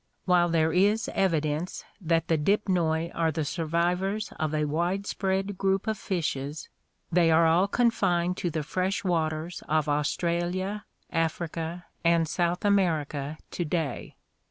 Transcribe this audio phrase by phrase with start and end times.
[0.25, 5.95] While there is evidence that the Dipnoi are the survivors of a widespread group of
[5.95, 6.69] fishes,
[7.11, 11.85] they are all con 76 ORGANIC EVOLUTION fined to the fresh waters of Australia, Africa,
[12.03, 14.15] and South America to day.